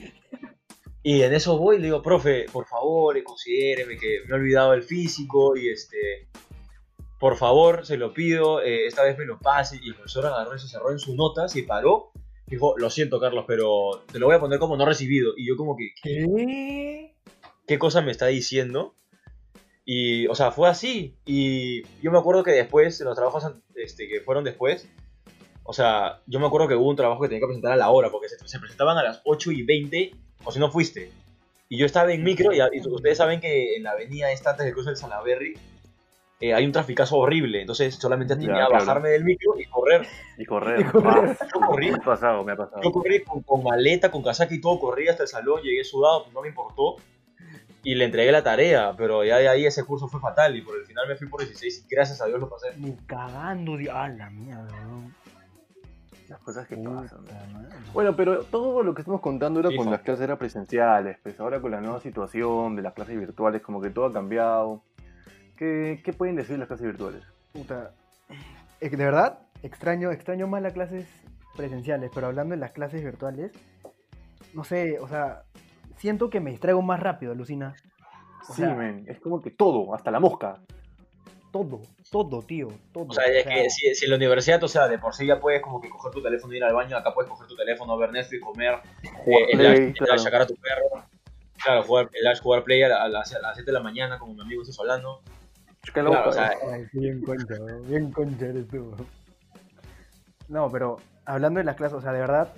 [1.02, 4.72] y en eso voy y le digo, profe, por favor, considéreme que me he olvidado
[4.72, 6.28] el físico y este.
[7.20, 9.78] Por favor, se lo pido, eh, esta vez me lo pase.
[9.82, 12.12] Y el profesor agarró se cerró en sus notas y paró.
[12.46, 15.32] Dijo, lo siento, Carlos, pero te lo voy a poner como no recibido.
[15.36, 17.14] Y yo como que, ¿Qué?
[17.66, 18.94] qué cosa me está diciendo.
[19.84, 21.16] Y, o sea, fue así.
[21.26, 23.44] Y yo me acuerdo que después, en los trabajos
[23.74, 24.88] este, que fueron después,
[25.64, 27.90] o sea, yo me acuerdo que hubo un trabajo que tenía que presentar a la
[27.90, 30.12] hora, porque se, se presentaban a las 8 y 20,
[30.44, 31.10] o si no fuiste.
[31.68, 34.64] Y yo estaba en micro, y, y ustedes saben que en la avenida esta antes
[34.66, 35.58] del cruce del Salaberry
[36.40, 37.60] eh, hay un traficazo horrible.
[37.62, 38.72] Entonces solamente tenía claro.
[38.72, 40.06] bajarme del micro y correr.
[40.36, 40.80] Y correr.
[40.84, 41.36] Y correr.
[41.40, 42.82] Ah, Yo corrí, me ha pasado, me ha pasado.
[42.82, 46.24] yo corrí con, con maleta, con casaca y todo, corrí hasta el salón, llegué sudado,
[46.24, 46.96] pues no me importó.
[47.82, 50.78] Y le entregué la tarea, pero ya de ahí ese curso fue fatal y por
[50.78, 52.68] el final me fui por 16 y gracias a Dios lo pasé.
[52.78, 55.14] Ni cagando, di- ah, la mierda, weón.
[56.28, 57.24] Las cosas que pasan.
[57.92, 61.60] Bueno, pero todo lo que estamos contando era con las clases eran presenciales, pues ahora
[61.60, 64.82] con la nueva situación de las clases virtuales, como que todo ha cambiado.
[65.56, 67.22] ¿Qué, qué pueden decir las clases virtuales?
[67.52, 67.92] Puta.
[68.80, 71.06] De verdad, extraño, extraño más las clases
[71.56, 73.52] presenciales, pero hablando de las clases virtuales,
[74.54, 75.42] no sé, o sea,
[75.96, 77.74] siento que me distraigo más rápido, alucina.
[78.48, 80.58] O Sí, sea- men, es como que todo, hasta la mosca.
[81.54, 83.04] Todo, todo, tío, todo.
[83.10, 85.38] O sea, es que si, si en la universidad, o sea, de por sí ya
[85.38, 87.96] puedes como que coger tu teléfono y ir al baño, acá puedes coger tu teléfono,
[87.96, 88.80] ver Netflix, comer,
[89.24, 90.18] Jugar eh, el Play, claro.
[90.18, 91.06] sacar a tu perro.
[91.62, 93.80] Claro, jugar, el dash jugar play a, la- a las, a las 7 de la
[93.84, 95.20] mañana, como mi amigo está hablando.
[95.84, 96.28] Chica Claro, loca.
[96.28, 97.54] o sea, Ay, bien concha,
[97.86, 98.92] bien concha eres tú.
[100.48, 102.52] No, pero hablando de las clases, o sea, de verdad,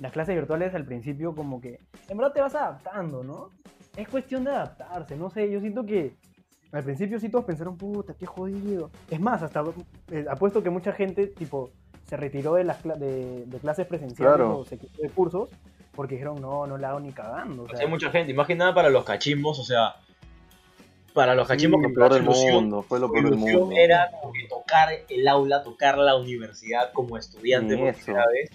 [0.00, 3.50] las clases virtuales al principio como que, en verdad te vas adaptando, ¿no?
[3.94, 6.14] Es cuestión de adaptarse, no sé, yo siento que
[6.72, 8.90] al principio sí todos pensaron, puta, qué jodido.
[9.10, 9.64] Es más, hasta
[10.12, 11.70] eh, apuesto que mucha gente, tipo,
[12.08, 14.58] se retiró de las cla- de, de clases presenciales Claro.
[14.58, 15.48] o se quitó de cursos
[15.94, 17.64] porque dijeron, no, no la hago ni cagando.
[17.64, 19.96] O sea, hay mucha gente, y más que nada para los cachimbos, o sea,
[21.12, 23.70] para los cachimbos Sí, que peor del mundo, fue lo peor del mundo.
[23.76, 28.04] era como que tocar el aula, tocar la universidad como estudiante Ni por eso.
[28.04, 28.50] primera vez.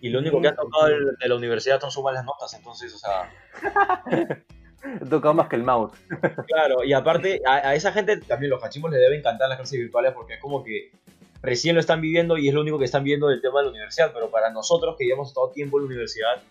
[0.00, 2.94] Y lo único Ni que ha tocado de la universidad son sus malas notas, entonces,
[2.94, 3.30] o sea,
[5.02, 5.92] He tocado más que el mouse.
[6.46, 9.78] Claro, y aparte, a, a esa gente también los cachimbos les deben encantar las clases
[9.78, 10.90] virtuales porque es como que
[11.42, 13.70] recién lo están viviendo y es lo único que están viendo del tema de la
[13.70, 16.42] universidad, pero para nosotros que hemos estado tiempo en la universidad,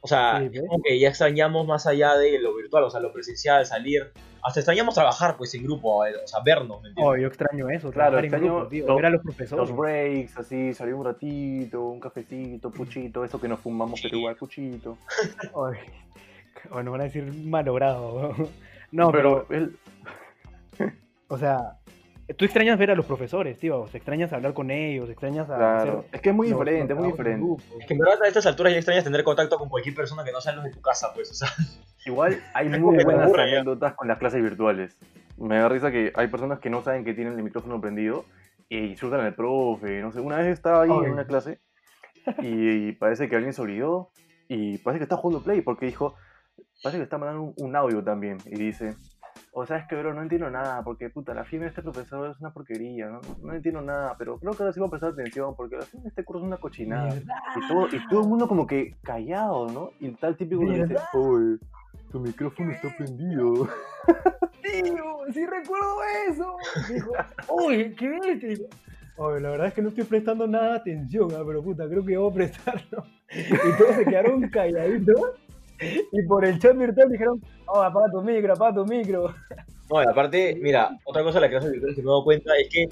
[0.00, 3.12] o sea, Sí, como que ya extrañamos más allá de lo virtual, o sea, lo
[3.12, 4.10] presencial, salir,
[4.42, 7.04] hasta extrañamos trabajar pues en grupo, eh, o sea, vernos, ¿me entiendes?
[7.04, 9.68] oh, yo extraño eso, Claro, extraño grupo, tío, los- ver a los profesores.
[9.68, 14.36] Los breaks, así, salir un ratito, un cafecito, puchito, eso que nos fumamos, pero igual
[14.36, 14.96] puchito.
[15.54, 15.78] Ay,
[16.70, 18.34] o nos van a decir malogrado.
[18.92, 19.76] No, pero, pero él,
[21.28, 21.58] o sea,
[22.38, 23.80] tú extrañas ver a los profesores, tío.
[23.80, 26.92] O sea, extrañas hablar con ellos, extrañas a claro, hacer es que es muy diferente,
[26.92, 27.64] es muy diferente.
[27.80, 30.30] Es que en verdad a estas alturas ya extrañas tener contacto con cualquier persona que
[30.30, 31.48] no sea los de tu casa, pues, o sea,
[32.06, 34.96] Igual hay muy buenas anécdotas con las clases virtuales.
[35.36, 38.24] Me da risa que hay personas que no saben que tienen el micrófono prendido
[38.68, 40.00] y insultan al profe.
[40.00, 41.06] No sé, una vez estaba ahí Ay.
[41.06, 41.58] en una clase
[42.38, 44.10] y, parece que alguien se olvidó
[44.48, 46.14] y parece que está jugando play porque dijo,
[46.82, 48.94] parece que está mandando un, un audio también y dice,
[49.52, 52.40] o sabes que bro, no entiendo nada porque puta, la firma de este profesor es
[52.40, 53.20] una porquería, ¿no?
[53.42, 56.04] No entiendo nada, pero creo que ahora sí voy a prestar atención porque la firma
[56.04, 57.16] de este curso es una cochinada.
[57.16, 59.90] Y todo, y todo el mundo como que callado, ¿no?
[60.00, 61.58] Y el tal típico le dice, oye,
[62.10, 63.68] tu micrófono está prendido.
[64.62, 66.56] Tío, sí recuerdo eso.
[66.92, 67.12] Dijo,
[67.48, 68.48] uy, ¿qué bestia?
[68.50, 68.64] Dijo,
[69.18, 72.04] Oye, la verdad es que no estoy prestando nada de atención, ah, pero puta, creo
[72.04, 73.04] que debo prestarlo.
[73.28, 75.32] Y todos se quedaron calladitos.
[75.80, 79.34] Y por el chat virtual dijeron, oh, apaga tu micro, apaga tu micro.
[79.90, 82.52] No, y aparte, mira, otra cosa de las clases virtuales que me he dado cuenta
[82.56, 82.88] es que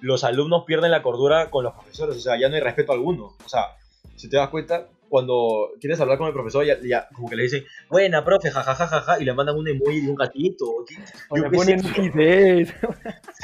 [0.00, 3.34] los alumnos pierden la cordura con los profesores, o sea, ya no hay respeto alguno.
[3.44, 3.62] O sea,
[4.16, 7.44] si te das cuenta, cuando quieres hablar con el profesor, ya, ya como que le
[7.44, 10.84] dicen, buena, profe, jajajajaja, y le mandan un emoji de un gatito.
[11.30, 12.74] O le ponen XS.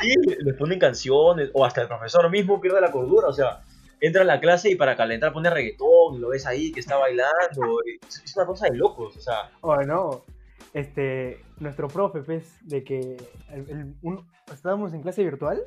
[0.01, 3.61] sí, les ponen canciones, o hasta el profesor mismo pierde la cordura, o sea,
[4.07, 6.97] entra a la clase y para calentar pone reggaetón, y lo ves ahí que está
[6.97, 10.25] bailando, y es es una cosa de locos, o sea, Oh, no.
[10.73, 13.17] Este, nuestro profe, pues, de que
[13.51, 15.63] el- el- un- estábamos en clase virtual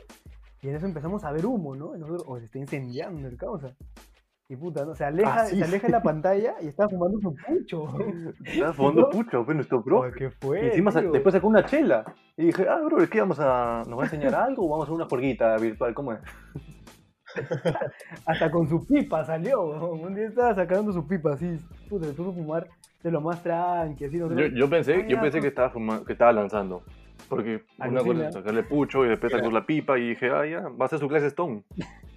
[0.61, 1.95] y en eso empezamos a ver humo, ¿no?
[1.95, 3.73] Y nosotros, oh, se está incendiando el causa.
[4.49, 4.95] Y puta, ¿no?
[4.95, 7.85] Se aleja, Ah, sí, se aleja la pantalla y estaba fumando su pucho.
[8.45, 10.11] Estaba fumando pucho, fue nuestro profe.
[10.17, 10.67] ¿Qué Y fue?
[10.67, 11.11] encima sa- tío?
[11.11, 12.03] después sacó una chela.
[12.37, 13.83] Y dije, ah, bro, ¿qué vamos a.
[13.87, 15.93] ¿Nos va a enseñar algo o vamos a hacer una juerguita virtual?
[15.93, 16.19] ¿Cómo es?
[18.25, 19.61] Hasta con su pipa salió.
[19.91, 21.57] Un día estaba sacando su pipa así.
[21.89, 22.67] Puta, se puso a fumar
[23.03, 24.17] de lo más tranqui, así.
[24.17, 26.83] Yo, nosotros- yo pensé, yo pensé que estaba fuma- que estaba lanzando.
[27.29, 30.61] Porque una cosa es sacarle pucho y después sacó la pipa y dije, ah, ya,
[30.69, 31.63] va a ser su clase Stone.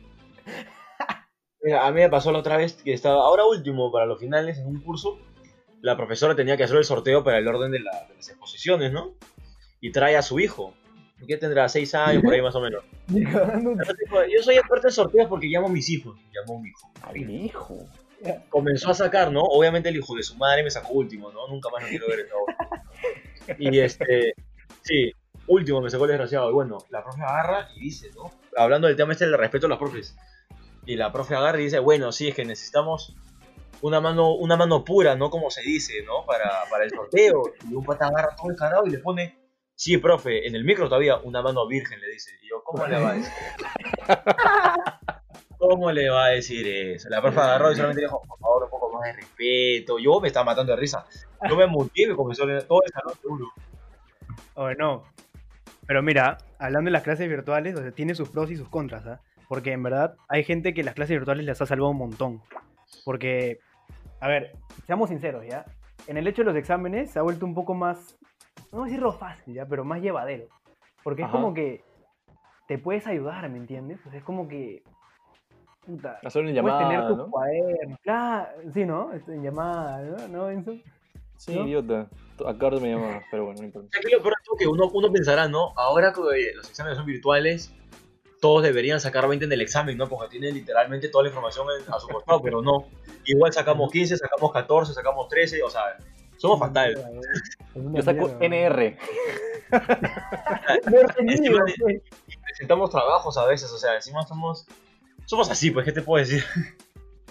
[1.62, 4.58] Mira, a mí me pasó la otra vez que estaba, ahora último, para los finales,
[4.58, 5.18] en un curso,
[5.82, 8.92] la profesora tenía que hacer el sorteo para el orden de, la- de las exposiciones,
[8.92, 9.10] ¿no?
[9.80, 10.74] Y trae a su hijo,
[11.26, 12.84] que tendrá seis años, por ahí más o menos.
[13.08, 16.18] Yo soy experto en sorteos porque llamo a mis hijos.
[16.32, 16.92] Llamó a mi hijo.
[17.26, 17.78] mi hijo.
[18.48, 19.40] Comenzó a sacar, ¿no?
[19.42, 21.48] Obviamente el hijo de su madre me sacó último, ¿no?
[21.48, 22.84] Nunca más lo quiero ver obra.
[23.58, 24.34] Y este,
[24.82, 25.12] sí,
[25.48, 26.50] último me sacó el desgraciado.
[26.50, 28.30] Y bueno, la profe agarra y dice, ¿no?
[28.56, 30.16] Hablando del tema este del respeto a los profes.
[30.86, 33.16] Y la profe agarra y dice, bueno, sí, es que necesitamos
[33.82, 35.30] una mano, una mano pura, ¿no?
[35.30, 36.24] Como se dice, ¿no?
[36.26, 37.42] Para, para el sorteo.
[37.68, 39.39] Y un pata agarra todo el carajo y le pone,
[39.80, 42.32] sí, profe, en el micro todavía una mano virgen, le dice.
[42.42, 43.32] Y yo, ¿cómo le va a decir?
[45.58, 47.08] ¿Cómo le va a decir eso?
[47.08, 49.98] La profe agarró y solamente dijo, por favor, un poco más de respeto.
[49.98, 51.06] Yo me estaba matando de risa.
[51.48, 53.52] Yo me muteé y me comenzó a leer todo el salón de uno.
[54.54, 55.04] O no.
[55.86, 59.06] Pero mira, hablando de las clases virtuales, o sea, tiene sus pros y sus contras,
[59.06, 59.20] ¿ah?
[59.48, 62.42] Porque en verdad hay gente que las clases virtuales les ha salvado un montón.
[63.04, 63.60] Porque,
[64.20, 64.52] a ver,
[64.86, 65.64] seamos sinceros, ¿ya?
[66.06, 68.18] En el hecho de los exámenes se ha vuelto un poco más,
[68.72, 69.66] no voy a decirlo fácil, ¿ya?
[69.66, 70.46] Pero más llevadero.
[71.02, 71.36] Porque es Ajá.
[71.36, 71.82] como que
[72.68, 73.98] te puedes ayudar, ¿me entiendes?
[74.06, 74.82] O sea, es como que...
[75.84, 77.30] Puta, Hacer una puedes tener llamada, tus ¿no?
[77.30, 78.00] cuadernos.
[78.02, 79.12] Claro, sí, ¿no?
[79.12, 80.28] Este, En llamada, ¿no?
[80.28, 80.74] ¿No, Enzo?
[81.36, 81.66] Sí, ¿no?
[81.66, 82.06] idiota.
[82.46, 83.88] Acabo de llamada, pero bueno, no importa.
[83.98, 85.72] Aquí lo peor es que uno, uno pensará, ¿no?
[85.76, 87.74] Ahora que eh, los exámenes son virtuales,
[88.40, 90.08] todos deberían sacar 20 en el examen, ¿no?
[90.08, 92.84] Porque tienen literalmente toda la información a su costado, pero no.
[93.24, 95.82] Igual sacamos 15, sacamos 14, sacamos 13, o sea,
[96.40, 96.98] somos fatales.
[97.74, 98.96] Yo saco NR.
[101.18, 102.02] Encima pues.
[102.44, 104.66] Presentamos trabajos a veces, o sea, encima somos,
[105.26, 106.42] somos así, pues, ¿qué te puedo decir?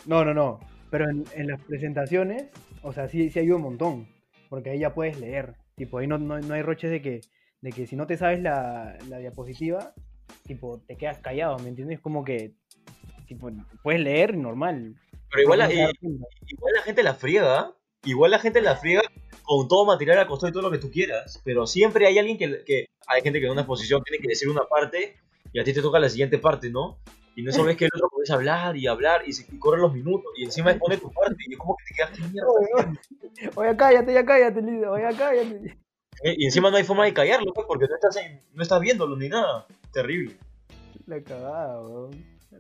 [0.06, 0.60] No, no, no.
[0.90, 2.46] Pero en, en las presentaciones,
[2.82, 4.08] o sea, sí, sí ayuda un montón.
[4.50, 5.56] Porque ahí ya puedes leer.
[5.76, 7.22] Tipo, ahí no, no, no hay roches de que,
[7.62, 9.94] de que si no te sabes la, la diapositiva,
[10.46, 12.00] tipo, te quedas callado, ¿me entiendes?
[12.00, 12.54] Como que,
[13.28, 13.52] tipo,
[13.84, 14.96] puedes leer normal.
[15.32, 15.70] Pero igual, No la,
[16.00, 16.28] cuenta.
[16.48, 17.76] igual la gente la friega, ¿ah?
[18.06, 19.02] Igual la gente la friega
[19.44, 22.38] con todo material a costado y todo lo que tú quieras, pero siempre hay alguien
[22.38, 25.16] que, que hay gente que en una exposición tiene que decir una parte
[25.52, 27.00] y a ti te toca la siguiente parte, ¿no?
[27.36, 29.94] Y no sabes que el otro a hablar y hablar y, se, y corren los
[29.94, 32.98] minutos y encima expone tu parte y es como que te quedas ¿qué mierda estás
[33.34, 33.52] haciendo?".
[33.62, 35.78] Oye, cállate, ya cállate, Lidia, oye, cállate.
[36.24, 38.82] Eh, Y encima no hay forma de callarlo, pues, porque no estás, en- no estás
[38.82, 39.66] viéndolo ni nada.
[39.94, 40.36] Terrible.
[41.08, 42.39] La cagada, weón.
[42.52, 42.60] La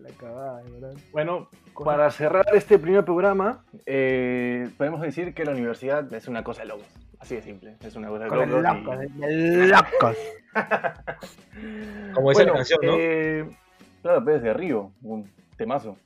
[0.69, 0.93] verdad.
[1.11, 6.43] Bueno, Cosa- para cerrar este primer programa, eh, podemos decir que la universidad es una
[6.43, 6.85] cosa de locos.
[7.19, 7.75] Así de simple.
[7.81, 8.99] Es una cosa de Con locos.
[9.23, 10.17] el y- locos, locos.
[12.13, 12.93] Como dice la Bueno, canción, ¿no?
[12.97, 13.49] eh,
[14.01, 15.97] claro, Pérez de Río, un temazo.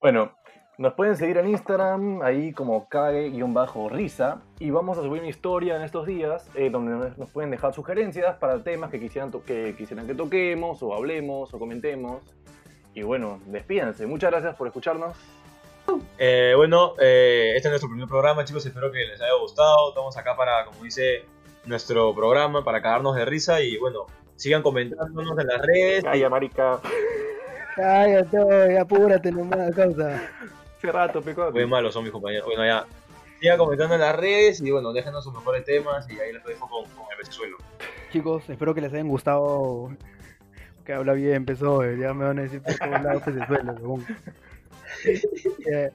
[0.00, 0.32] Bueno,
[0.78, 5.82] nos pueden seguir en Instagram, ahí como cague-risa, y vamos a subir una historia en
[5.82, 10.14] estos días eh, donde nos- pueden dejar sugerencias para temas que quisieran, que quisieran que
[10.14, 12.22] toquemos, o hablemos, o comentemos.
[12.94, 14.06] Y bueno, despídense.
[14.06, 15.14] Muchas gracias por escucharnos.
[16.18, 18.64] Eh, bueno, eh, este es nuestro primer programa, chicos.
[18.64, 19.90] Espero que les haya gustado.
[19.90, 21.24] Estamos acá para, como dice
[21.66, 23.60] nuestro programa, para cagarnos de risa.
[23.60, 26.04] Y bueno, sigan comentándonos en las redes.
[26.04, 26.80] Calla, marica.
[27.74, 30.30] Cállate, apúrate nomás, causa.
[30.78, 31.50] Hace rato, peco.
[31.50, 32.46] Muy malos son mis compañeros.
[32.46, 32.86] Bueno, ya.
[33.40, 36.68] Sigan comentando en las redes y bueno, déjenos sus mejores temas y ahí les dejo
[36.68, 37.56] con, con el besuelo.
[38.12, 39.90] Chicos, espero que les hayan gustado.
[40.84, 43.46] Que habla bien, empezó, eh, ya me van a decir por todos lados que se
[43.46, 44.04] suele, huevón.
[45.70, 45.90] Eh,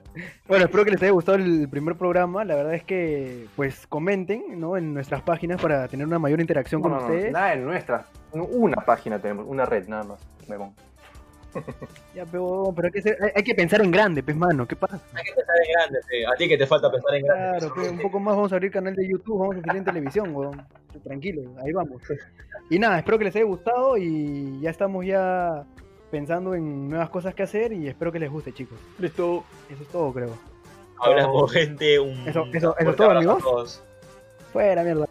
[0.47, 2.43] bueno, espero que les haya gustado el primer programa.
[2.43, 4.77] La verdad es que, pues, comenten, ¿no?
[4.77, 7.31] En nuestras páginas para tener una mayor interacción con No, no, no, ustedes.
[7.31, 8.05] Nada en nuestra.
[8.33, 10.19] Una página tenemos, una red nada más.
[12.13, 14.75] Ya, pero, pero hay, que ser- hay, hay que pensar en grande, pues, mano, ¿qué
[14.75, 14.99] pasa?
[15.13, 16.27] Hay que pensar en grande, pe.
[16.27, 17.57] a ti que te falta pensar en grande.
[17.59, 19.85] Claro, pues, un poco más vamos a abrir canal de YouTube, vamos a salir en
[19.85, 20.61] televisión, weón.
[21.03, 22.01] Tranquilo, ahí vamos.
[22.69, 25.65] Y nada, espero que les haya gustado y ya estamos ya
[26.11, 28.77] pensando en nuevas cosas que hacer y espero que les guste, chicos.
[28.99, 29.43] Listo.
[29.69, 30.31] Eso es todo, creo.
[31.01, 31.99] Hablamos, gente.
[31.99, 33.83] Un Eso- eso- eso es todo, amigos.
[34.53, 35.05] Fuera, mierda.